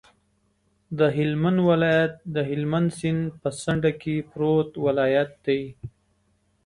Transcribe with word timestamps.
هلمند 1.17 1.59
ولایت 1.69 2.13
د 2.35 2.37
هلمند 2.49 2.89
سیند 2.99 3.23
په 3.41 3.49
څنډه 3.61 3.91
کې 4.01 4.15
پروت 4.29 4.69
ولایت 4.85 5.31
دی. 5.45 5.61